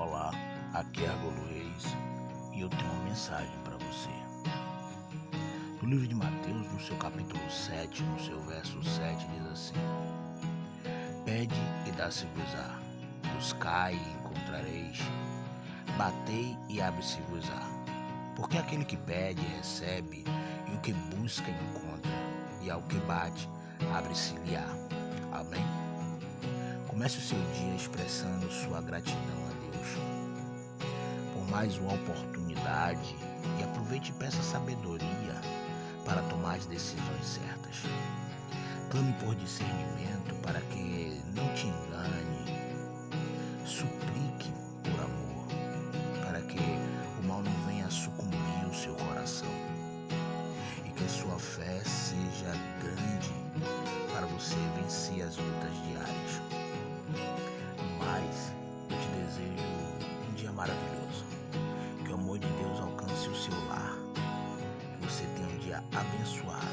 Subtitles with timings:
[0.00, 0.30] Olá,
[0.72, 1.84] aqui é Argolo Reis
[2.54, 4.08] e eu tenho uma mensagem para você.
[5.82, 9.74] No livro de Mateus, no seu capítulo 7, no seu verso 7, diz assim:
[11.26, 11.54] Pede
[11.86, 12.80] e dá-se-vos-á,
[13.34, 15.00] buscai e encontrareis,
[15.98, 17.60] batei e abre-se-vos-á.
[18.36, 20.24] Porque aquele que pede recebe,
[20.66, 22.10] e o que busca encontra,
[22.62, 23.46] e ao que bate
[23.94, 24.64] abre-se-lhe-á.
[25.30, 25.66] Amém?
[26.88, 28.19] Comece o seu dia expressando
[31.50, 33.16] mais uma oportunidade
[33.58, 35.34] e aproveite e peça sabedoria
[36.04, 37.82] para tomar as decisões certas.
[38.88, 42.70] Clame por discernimento para que não te engane.
[43.66, 44.52] Suplique
[44.84, 46.58] por amor para que
[47.20, 49.48] o mal não venha sucumbir o seu coração
[50.86, 53.34] e que sua fé seja grande
[54.12, 56.42] para você vencer as lutas diárias.
[57.98, 58.52] Mas
[58.88, 59.64] eu te desejo
[60.28, 60.99] um dia maravilhoso.
[65.94, 66.69] Abençoado